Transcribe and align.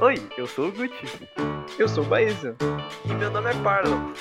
Oi, 0.00 0.14
eu 0.38 0.46
sou 0.46 0.68
o 0.68 0.72
Gucci. 0.72 1.28
Eu 1.76 1.88
sou 1.88 2.04
o 2.04 2.06
Baeza. 2.06 2.54
E 3.04 3.12
meu 3.14 3.32
nome 3.32 3.50
é 3.50 3.62
Parlo. 3.64 4.14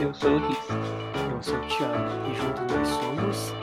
Eu 0.00 0.14
sou 0.14 0.36
o 0.36 0.38
Riz. 0.38 0.56
Eu 1.32 1.42
sou 1.42 1.58
o 1.58 1.66
Thiago. 1.66 2.30
E 2.30 2.34
juntos 2.36 2.62
nós 2.70 2.88
somos. 2.88 3.54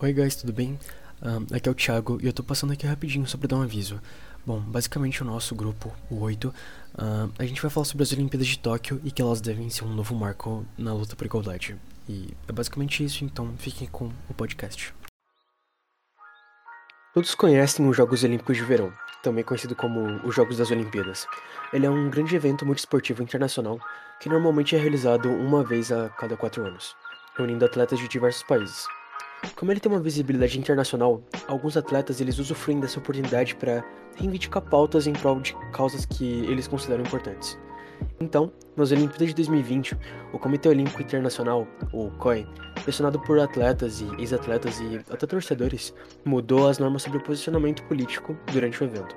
Oi, 0.00 0.12
guys, 0.12 0.34
tudo 0.34 0.52
bem? 0.52 0.76
Um, 1.22 1.54
aqui 1.54 1.68
é 1.68 1.72
o 1.72 1.74
Thiago 1.74 2.18
e 2.20 2.26
eu 2.26 2.32
tô 2.32 2.42
passando 2.42 2.72
aqui 2.72 2.84
rapidinho 2.84 3.28
só 3.28 3.38
pra 3.38 3.46
dar 3.46 3.58
um 3.58 3.62
aviso. 3.62 4.00
Bom, 4.44 4.58
basicamente 4.58 5.22
o 5.22 5.24
nosso 5.24 5.54
grupo, 5.54 5.94
o 6.10 6.18
8, 6.18 6.48
uh, 6.48 7.32
a 7.38 7.46
gente 7.46 7.62
vai 7.62 7.70
falar 7.70 7.84
sobre 7.84 8.02
as 8.02 8.12
Olimpíadas 8.12 8.48
de 8.48 8.58
Tóquio 8.58 9.00
e 9.04 9.12
que 9.12 9.22
elas 9.22 9.40
devem 9.40 9.70
ser 9.70 9.84
um 9.84 9.94
novo 9.94 10.16
marco 10.16 10.66
na 10.76 10.92
luta 10.92 11.14
por 11.14 11.24
igualdade. 11.24 11.78
E 12.08 12.34
é 12.48 12.52
basicamente 12.52 13.04
isso, 13.04 13.24
então 13.24 13.54
fiquem 13.58 13.86
com 13.88 14.10
o 14.28 14.34
podcast. 14.34 14.94
Todos 17.14 17.34
conhecem 17.34 17.86
os 17.86 17.96
Jogos 17.96 18.24
Olímpicos 18.24 18.56
de 18.56 18.64
Verão, 18.64 18.92
também 19.22 19.44
conhecido 19.44 19.76
como 19.76 20.26
os 20.26 20.34
Jogos 20.34 20.56
das 20.56 20.70
Olimpíadas. 20.70 21.26
Ele 21.72 21.86
é 21.86 21.90
um 21.90 22.08
grande 22.10 22.34
evento 22.34 22.64
multiesportivo 22.64 23.22
internacional 23.22 23.78
que 24.20 24.28
normalmente 24.28 24.74
é 24.74 24.78
realizado 24.78 25.28
uma 25.28 25.62
vez 25.62 25.92
a 25.92 26.08
cada 26.08 26.36
quatro 26.36 26.64
anos, 26.64 26.96
reunindo 27.36 27.64
atletas 27.64 27.98
de 27.98 28.08
diversos 28.08 28.42
países. 28.42 28.86
Como 29.56 29.70
ele 29.70 29.80
tem 29.80 29.90
uma 29.90 30.00
visibilidade 30.00 30.58
internacional, 30.58 31.22
alguns 31.46 31.76
atletas 31.76 32.20
eles 32.20 32.38
usufruem 32.38 32.80
dessa 32.80 32.98
oportunidade 32.98 33.56
para 33.56 33.84
reivindicar 34.16 34.62
pautas 34.62 35.06
em 35.06 35.12
prol 35.12 35.40
de 35.40 35.54
causas 35.72 36.06
que 36.06 36.24
eles 36.46 36.68
consideram 36.68 37.02
importantes. 37.02 37.58
Então, 38.22 38.52
nas 38.76 38.92
Olimpíadas 38.92 39.28
de 39.28 39.34
2020, 39.34 39.98
o 40.32 40.38
Comitê 40.38 40.68
Olímpico 40.68 41.02
Internacional, 41.02 41.66
o 41.92 42.08
COI, 42.12 42.46
pressionado 42.84 43.18
por 43.18 43.40
atletas 43.40 44.00
e 44.00 44.08
ex-atletas 44.16 44.80
e 44.80 45.00
até 45.10 45.26
torcedores, 45.26 45.92
mudou 46.24 46.68
as 46.68 46.78
normas 46.78 47.02
sobre 47.02 47.18
o 47.18 47.22
posicionamento 47.22 47.82
político 47.88 48.36
durante 48.52 48.80
o 48.80 48.86
evento. 48.86 49.16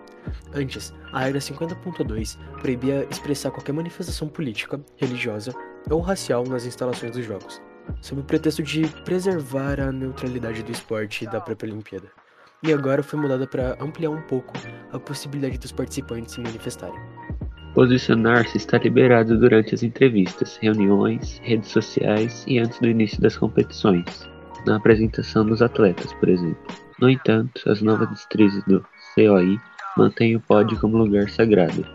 Antes, 0.55 0.91
a 1.13 1.19
regra 1.19 1.39
50.2 1.39 2.35
proibia 2.59 3.07
expressar 3.11 3.51
qualquer 3.51 3.73
manifestação 3.73 4.27
política, 4.27 4.83
religiosa 4.97 5.53
ou 5.87 6.01
racial 6.01 6.43
nas 6.43 6.65
instalações 6.65 7.11
dos 7.11 7.23
Jogos 7.23 7.61
sob 8.01 8.21
o 8.21 8.23
pretexto 8.23 8.63
de 8.63 8.87
preservar 9.03 9.79
a 9.79 9.91
neutralidade 9.91 10.63
do 10.63 10.71
esporte 10.71 11.27
da 11.27 11.39
própria 11.39 11.71
Olimpíada. 11.71 12.07
E 12.63 12.73
agora 12.73 13.03
foi 13.03 13.19
mudada 13.19 13.45
para 13.45 13.77
ampliar 13.79 14.09
um 14.09 14.23
pouco 14.23 14.53
a 14.91 14.99
possibilidade 14.99 15.59
dos 15.59 15.71
participantes 15.71 16.33
se 16.33 16.41
manifestarem. 16.41 16.99
Posicionar-se 17.75 18.55
está 18.55 18.77
liberado 18.77 19.37
durante 19.37 19.75
as 19.75 19.83
entrevistas, 19.83 20.57
reuniões, 20.61 21.41
redes 21.43 21.69
sociais 21.71 22.45
e 22.47 22.57
antes 22.57 22.79
do 22.79 22.87
início 22.87 23.19
das 23.19 23.35
competições, 23.35 24.05
na 24.65 24.77
apresentação 24.77 25.45
dos 25.45 25.61
atletas, 25.61 26.13
por 26.13 26.29
exemplo. 26.29 26.57
No 27.01 27.09
entanto, 27.09 27.69
as 27.69 27.81
novas 27.81 28.09
distrizes 28.11 28.63
do 28.63 28.81
COI 29.13 29.59
mantêm 29.97 30.37
o 30.37 30.39
pódio 30.39 30.79
como 30.79 30.97
lugar 30.97 31.29
sagrado. 31.29 31.85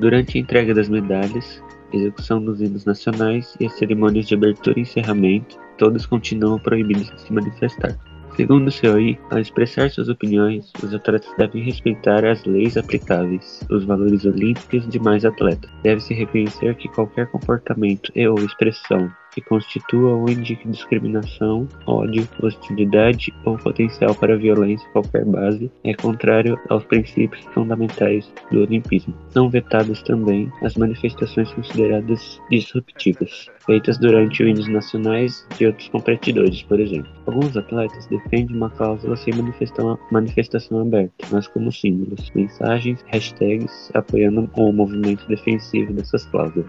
Durante 0.00 0.36
a 0.36 0.40
entrega 0.40 0.74
das 0.74 0.88
medalhas, 0.88 1.62
execução 1.92 2.42
dos 2.42 2.60
hinos 2.60 2.84
nacionais 2.84 3.56
e 3.60 3.66
as 3.66 3.74
cerimônias 3.74 4.26
de 4.26 4.34
abertura 4.34 4.80
e 4.80 4.82
encerramento, 4.82 5.56
todos 5.78 6.04
continuam 6.04 6.58
proibidos 6.58 7.12
de 7.12 7.20
se 7.20 7.32
manifestar. 7.32 7.96
Segundo 8.38 8.68
o 8.68 8.80
COI, 8.80 9.18
ao 9.32 9.40
expressar 9.40 9.90
suas 9.90 10.08
opiniões, 10.08 10.72
os 10.80 10.94
atletas 10.94 11.28
devem 11.36 11.60
respeitar 11.60 12.24
as 12.24 12.44
leis 12.44 12.76
aplicáveis, 12.76 13.66
os 13.68 13.84
valores 13.84 14.24
olímpicos 14.24 14.88
de 14.88 15.00
mais 15.00 15.24
atletas. 15.24 15.68
Deve-se 15.82 16.14
reconhecer 16.14 16.76
que 16.76 16.88
qualquer 16.90 17.26
comportamento 17.32 18.12
e 18.14 18.28
ou 18.28 18.38
expressão 18.38 19.10
que 19.32 19.40
constitua 19.40 20.14
ou 20.14 20.28
indique 20.28 20.68
discriminação, 20.68 21.66
ódio, 21.86 22.26
hostilidade 22.42 23.32
ou 23.44 23.56
potencial 23.58 24.14
para 24.14 24.36
violência 24.36 24.88
qualquer 24.90 25.24
base 25.24 25.70
é 25.84 25.94
contrário 25.94 26.58
aos 26.68 26.84
princípios 26.84 27.44
fundamentais 27.54 28.32
do 28.50 28.60
olimpismo. 28.60 29.14
São 29.30 29.48
vetadas 29.48 30.02
também 30.02 30.50
as 30.62 30.74
manifestações 30.76 31.52
consideradas 31.52 32.40
disruptivas, 32.50 33.50
feitas 33.64 33.98
durante 33.98 34.42
os 34.42 34.48
hinos 34.48 34.68
nacionais 34.68 35.46
de 35.56 35.66
outros 35.66 35.88
competidores, 35.88 36.62
por 36.62 36.80
exemplo. 36.80 37.10
Alguns 37.26 37.56
atletas 37.56 38.06
defendem 38.06 38.56
uma 38.56 38.70
cláusula 38.70 39.16
sem 39.16 39.34
manifestação, 39.34 39.98
manifestação 40.10 40.80
aberta, 40.80 41.26
mas 41.30 41.46
como 41.48 41.70
símbolos, 41.70 42.30
mensagens, 42.34 43.04
hashtags 43.12 43.90
apoiando 43.94 44.50
o 44.56 44.72
movimento 44.72 45.26
defensivo 45.28 45.92
dessas 45.92 46.24
cláusulas 46.26 46.66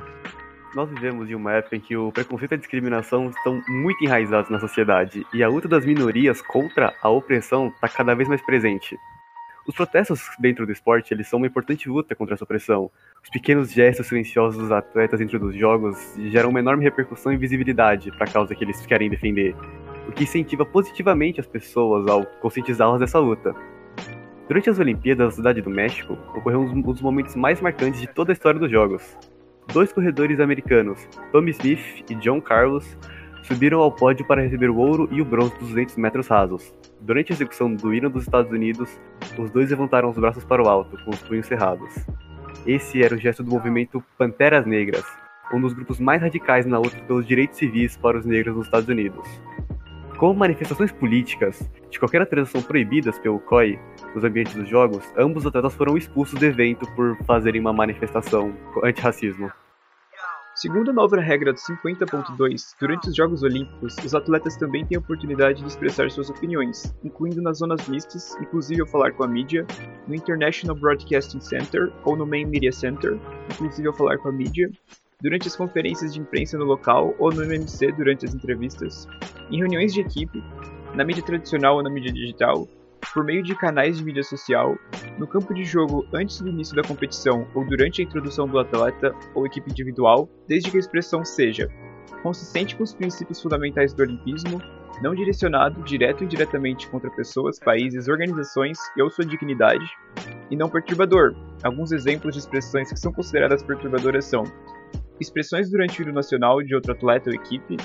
nós 0.76 0.90
vivemos 0.90 1.30
em 1.30 1.36
uma 1.36 1.54
época 1.54 1.76
em 1.76 1.80
que 1.80 1.96
o 1.96 2.12
preconceito 2.12 2.52
e 2.52 2.56
a 2.56 2.58
discriminação 2.58 3.30
estão 3.30 3.62
muito 3.68 4.04
enraizados 4.04 4.50
na 4.50 4.60
sociedade 4.60 5.26
e 5.34 5.44
a 5.44 5.48
luta 5.48 5.68
das 5.68 5.86
minorias 5.86 6.42
contra 6.42 6.94
a 7.02 7.10
opressão 7.10 7.68
está 7.70 7.88
cada 7.88 8.14
vez 8.14 8.28
mais 8.28 8.42
presente. 8.42 8.98
Os 9.68 9.76
protestos 9.76 10.22
dentro 10.40 10.66
do 10.66 10.72
esporte 10.72 11.14
eles 11.14 11.28
são 11.28 11.38
uma 11.38 11.48
importante 11.48 11.88
luta 11.88 12.16
contra 12.16 12.34
essa 12.34 12.44
opressão. 12.44 12.90
Os 13.24 13.30
pequenos 13.30 13.72
gestos 13.72 14.08
silenciosos 14.08 14.60
dos 14.60 14.72
atletas 14.72 15.20
dentro 15.20 15.40
dos 15.40 15.56
jogos 15.56 16.16
geram 16.32 16.50
uma 16.50 16.60
enorme 16.60 16.84
repercussão 16.84 17.32
e 17.32 17.38
visibilidade 17.38 18.12
para 18.12 18.26
a 18.26 18.32
causa 18.32 18.56
que 18.56 18.64
eles 18.64 18.86
querem 18.86 19.10
defender, 19.10 19.56
o 20.08 20.12
que 20.12 20.24
incentiva 20.24 20.66
positivamente 20.66 21.40
as 21.40 21.46
pessoas 21.46 22.08
ao 22.08 22.26
conscientizá-las 22.42 23.00
dessa 23.00 23.20
luta. 23.20 23.54
Durante 24.48 24.72
as 24.72 24.80
Olimpíadas 24.80 25.28
da 25.28 25.36
Cidade 25.36 25.62
do 25.62 25.70
México, 25.70 26.18
ocorreu 26.36 26.62
um 26.62 26.82
dos 26.82 27.02
momentos 27.02 27.36
mais 27.36 27.62
marcantes 27.62 28.02
de 28.02 28.08
toda 28.08 28.32
a 28.32 28.34
história 28.34 28.60
dos 28.60 28.72
Jogos. 28.72 29.16
Dois 29.72 29.94
corredores 29.94 30.40
americanos, 30.40 31.08
Tommy 31.32 31.52
Smith 31.52 32.04
e 32.10 32.16
John 32.16 32.42
Carlos, 32.42 32.98
subiram 33.44 33.80
ao 33.82 33.92
pódio 33.92 34.26
para 34.26 34.42
receber 34.42 34.70
o 34.70 34.78
ouro 34.78 35.08
e 35.12 35.22
o 35.22 35.26
bronze 35.26 35.54
dos 35.60 35.70
200 35.70 35.96
metros 35.98 36.28
rasos. 36.28 36.74
Durante 37.00 37.32
a 37.32 37.36
execução 37.36 37.74
do 37.74 37.94
hino 37.94 38.10
dos 38.10 38.24
Estados 38.24 38.52
Unidos, 38.52 39.00
os 39.38 39.52
dois 39.52 39.70
levantaram 39.70 40.10
os 40.10 40.18
braços 40.18 40.44
para 40.44 40.64
o 40.64 40.68
alto, 40.68 40.98
com 41.06 41.12
os 41.12 41.22
punhos 41.22 41.46
cerrados. 41.46 41.94
Esse 42.66 43.04
era 43.04 43.14
o 43.14 43.18
gesto 43.18 43.44
do 43.44 43.52
movimento 43.52 44.04
Panteras 44.18 44.66
Negras, 44.66 45.06
um 45.54 45.62
dos 45.62 45.74
grupos 45.74 46.00
mais 46.00 46.22
radicais 46.22 46.66
na 46.66 46.80
luta 46.80 46.98
pelos 47.08 47.28
direitos 47.28 47.58
civis 47.58 47.96
para 47.96 48.18
os 48.18 48.26
negros 48.26 48.56
nos 48.56 48.66
Estados 48.66 48.90
Unidos. 48.90 49.28
Como 50.18 50.38
manifestações 50.38 50.92
políticas 50.92 51.70
de 51.90 51.98
qualquer 51.98 52.26
transação 52.26 52.62
proibidas 52.62 53.18
pelo 53.20 53.40
COI 53.40 53.80
nos 54.14 54.24
ambientes 54.24 54.54
dos 54.54 54.68
jogos, 54.68 55.04
ambos 55.18 55.44
os 55.44 55.48
atletas 55.48 55.74
foram 55.76 55.96
expulsos 55.96 56.38
do 56.38 56.46
evento 56.46 56.86
por 56.94 57.16
fazerem 57.24 57.62
uma 57.62 57.72
manifestação 57.72 58.54
anti-racismo. 58.84 59.50
Segundo 60.56 60.92
a 60.92 60.94
nova 60.94 61.20
regra 61.22 61.54
do 61.54 61.60
50.2, 61.60 62.76
durante 62.80 63.10
os 63.10 63.16
Jogos 63.16 63.44
Olímpicos, 63.44 63.96
os 64.04 64.14
atletas 64.14 64.58
também 64.58 64.86
têm 64.86 64.98
a 64.98 65.00
oportunidade 65.00 65.62
de 65.62 65.68
expressar 65.68 66.12
suas 66.12 66.30
opiniões, 66.30 66.94
incluindo 67.04 67.42
nas 67.42 67.60
zonas 67.60 67.88
mistas, 67.88 68.36
inclusive 68.42 68.82
ao 68.82 68.88
falar 68.88 69.14
com 69.14 69.24
a 69.24 69.28
mídia, 69.28 69.66
no 70.08 70.16
International 70.16 70.76
Broadcasting 70.76 71.40
Center 71.40 71.92
ou 72.04 72.18
no 72.18 72.26
Main 72.26 72.46
Media 72.46 72.72
Center, 72.72 73.18
inclusive 73.50 73.88
ao 73.88 73.94
falar 73.94 74.18
com 74.18 74.30
a 74.30 74.32
mídia, 74.34 74.70
durante 75.22 75.48
as 75.48 75.56
conferências 75.56 76.14
de 76.14 76.20
imprensa 76.20 76.58
no 76.58 76.66
local 76.66 77.16
ou 77.20 77.32
no 77.32 77.44
MMC 77.44 77.92
durante 77.94 78.26
as 78.26 78.34
entrevistas, 78.34 79.08
em 79.50 79.60
reuniões 79.60 79.94
de 79.94 80.02
equipe, 80.02 80.44
na 80.94 81.06
mídia 81.06 81.24
tradicional 81.24 81.76
ou 81.76 81.84
na 81.84 81.90
mídia 81.90 82.12
digital, 82.12 82.68
por 83.14 83.24
meio 83.24 83.42
de 83.44 83.56
canais 83.56 83.98
de 83.98 84.04
mídia 84.04 84.24
social, 84.24 84.78
no 85.18 85.28
campo 85.28 85.54
de 85.54 85.64
jogo 85.64 86.06
antes 86.14 86.42
do 86.42 86.50
início 86.50 86.76
da 86.76 86.84
competição 86.84 87.48
ou 87.54 87.66
durante 87.66 88.02
a 88.02 88.06
introdução 88.06 88.48
do 88.48 88.60
atleta 88.60 89.14
ou 89.34 89.46
equipe 89.46 89.70
individual, 89.70 90.30
desde 90.48 90.70
que 90.70 90.78
a 90.78 90.80
expressão 90.80 91.24
seja 91.26 91.70
consistente 92.22 92.76
com 92.76 92.84
os 92.84 92.94
princípios 92.94 93.42
fundamentais 93.42 93.94
do 93.94 94.04
olimpismo, 94.04 94.62
não 95.02 95.16
direcionado 95.16 95.82
direto 95.84 96.22
ou 96.22 96.26
indiretamente 96.26 96.88
contra 96.90 97.10
pessoas, 97.12 97.60
países, 97.60 98.08
organizações 98.08 98.78
e 98.98 99.02
ou 99.02 99.10
sua 99.10 99.26
dignidade, 99.26 99.86
e 100.52 100.56
não 100.56 100.70
perturbador. 100.70 101.36
Alguns 101.64 101.92
exemplos 101.92 102.34
de 102.34 102.40
expressões 102.40 102.92
que 102.92 103.00
são 103.00 103.14
consideradas 103.14 103.64
perturbadoras 103.64 104.26
são 104.26 104.44
expressões 105.20 105.70
durante 105.70 106.02
o 106.02 106.04
hino 106.04 106.14
nacional 106.14 106.62
de 106.62 106.76
outro 106.76 106.92
atleta 106.92 107.30
ou 107.30 107.36
equipe 107.36 107.78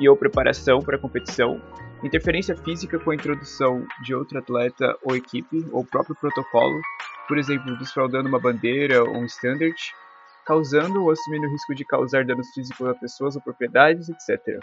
e 0.00 0.08
ou 0.08 0.16
preparação 0.16 0.80
para 0.80 0.96
a 0.96 0.98
competição, 0.98 1.60
interferência 2.02 2.56
física 2.56 2.98
com 2.98 3.10
a 3.10 3.14
introdução 3.14 3.86
de 4.02 4.14
outro 4.14 4.38
atleta 4.38 4.96
ou 5.02 5.16
equipe 5.16 5.66
ou 5.72 5.84
próprio 5.84 6.16
protocolo, 6.16 6.80
por 7.26 7.38
exemplo, 7.38 7.76
desfraudando 7.78 8.28
uma 8.28 8.40
bandeira 8.40 9.02
ou 9.02 9.16
um 9.16 9.24
standard, 9.24 9.76
causando 10.46 11.02
ou 11.02 11.10
assumindo 11.10 11.46
o 11.46 11.50
risco 11.50 11.74
de 11.74 11.84
causar 11.84 12.24
danos 12.24 12.48
físicos 12.54 12.88
a 12.88 12.94
pessoas 12.94 13.36
ou 13.36 13.42
propriedades, 13.42 14.08
etc 14.08 14.60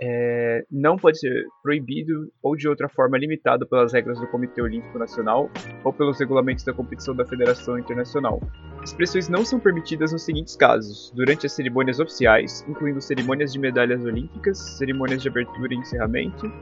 é, 0.00 0.64
não 0.70 0.96
pode 0.96 1.18
ser 1.18 1.46
proibido 1.62 2.30
ou 2.42 2.56
de 2.56 2.68
outra 2.68 2.88
forma 2.88 3.16
limitado 3.16 3.66
pelas 3.66 3.92
regras 3.92 4.18
do 4.18 4.26
Comitê 4.26 4.60
Olímpico 4.60 4.98
Nacional 4.98 5.50
ou 5.82 5.92
pelos 5.92 6.18
regulamentos 6.18 6.64
da 6.64 6.72
competição 6.72 7.14
da 7.14 7.24
Federação 7.24 7.78
Internacional. 7.78 8.40
Expressões 8.84 9.30
não 9.30 9.44
são 9.44 9.58
permitidas 9.58 10.12
nos 10.12 10.22
seguintes 10.22 10.54
casos: 10.56 11.10
durante 11.14 11.46
as 11.46 11.52
cerimônias 11.52 11.98
oficiais, 11.98 12.64
incluindo 12.68 13.00
cerimônias 13.00 13.52
de 13.52 13.58
medalhas 13.58 14.04
olímpicas, 14.04 14.58
cerimônias 14.58 15.22
de 15.22 15.28
abertura 15.28 15.72
e 15.72 15.76
encerramento, 15.78 16.52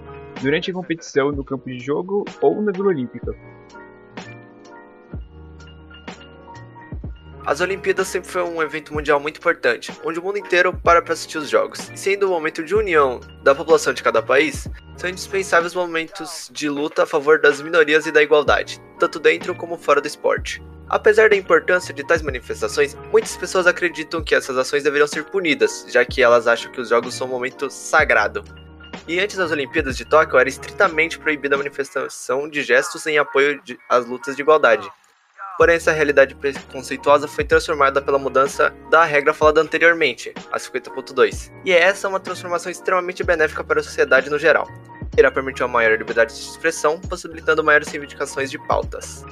durante 0.41 0.71
a 0.71 0.75
competição 0.75 1.33
no 1.33 1.45
campo 1.45 1.69
de 1.69 1.81
jogo 1.81 2.25
ou 2.41 2.63
na 2.63 2.71
Vila 2.71 2.89
Olímpica. 2.89 3.37
As 7.45 7.61
Olimpíadas 7.61 8.07
sempre 8.07 8.31
foi 8.31 8.45
um 8.45 8.63
evento 8.63 8.95
mundial 8.95 9.19
muito 9.19 9.39
importante, 9.39 9.93
onde 10.05 10.21
o 10.21 10.23
mundo 10.23 10.39
inteiro 10.39 10.73
para 10.73 11.03
para 11.03 11.13
assistir 11.13 11.39
os 11.39 11.51
jogos. 11.51 11.91
E 11.91 11.97
sendo 11.97 12.29
um 12.29 12.31
momento 12.31 12.63
de 12.63 12.73
união 12.73 13.19
da 13.43 13.53
população 13.53 13.93
de 13.93 14.01
cada 14.01 14.23
país, 14.23 14.69
são 14.97 15.11
indispensáveis 15.11 15.75
momentos 15.75 16.49
de 16.53 16.69
luta 16.69 17.03
a 17.03 17.07
favor 17.07 17.41
das 17.41 17.61
minorias 17.61 18.07
e 18.07 18.13
da 18.13 18.23
igualdade, 18.23 18.81
tanto 18.97 19.19
dentro 19.19 19.57
como 19.57 19.77
fora 19.77 20.01
do 20.01 20.07
esporte. 20.07 20.63
Apesar 20.93 21.31
da 21.31 21.37
importância 21.37 21.95
de 21.95 22.07
tais 22.07 22.21
manifestações, 22.21 22.95
muitas 23.11 23.35
pessoas 23.35 23.67
acreditam 23.67 24.23
que 24.23 24.35
essas 24.35 24.59
ações 24.59 24.83
deveriam 24.83 25.07
ser 25.07 25.25
punidas, 25.25 25.87
já 25.89 26.05
que 26.05 26.23
elas 26.23 26.47
acham 26.47 26.71
que 26.71 26.83
os 26.83 26.91
jogos 26.91 27.15
são 27.15 27.27
um 27.27 27.31
momento 27.31 27.71
sagrado. 27.71 28.45
E 29.09 29.19
antes 29.19 29.39
das 29.39 29.51
Olimpíadas 29.51 29.97
de 29.97 30.05
Tóquio 30.05 30.39
era 30.39 30.51
estritamente 30.51 31.19
proibida 31.19 31.55
a 31.55 31.59
manifestação 31.59 32.47
de 32.47 32.63
gestos 32.63 33.07
em 33.07 33.17
apoio 33.17 33.59
às 33.89 34.05
lutas 34.05 34.37
de 34.37 34.43
igualdade. 34.43 34.87
Porém, 35.57 35.77
essa 35.77 35.93
realidade 35.93 36.35
preconceituosa 36.35 37.27
foi 37.27 37.45
transformada 37.45 38.03
pela 38.03 38.19
mudança 38.19 38.71
da 38.91 39.03
regra 39.03 39.33
falada 39.33 39.63
anteriormente, 39.63 40.35
a 40.53 40.59
50.2. 40.59 41.51
E 41.65 41.73
essa 41.73 42.07
é 42.07 42.11
uma 42.11 42.21
transformação 42.21 42.71
extremamente 42.71 43.25
benéfica 43.25 43.65
para 43.65 43.81
a 43.81 43.83
sociedade 43.83 44.29
no 44.29 44.39
geral. 44.39 44.69
Irá 45.17 45.31
permitir 45.31 45.63
uma 45.63 45.69
maior 45.69 45.97
liberdade 45.99 46.35
de 46.35 46.41
expressão, 46.41 47.01
possibilitando 47.01 47.65
maiores 47.65 47.89
reivindicações 47.89 48.51
de 48.51 48.59
pautas. 48.67 49.25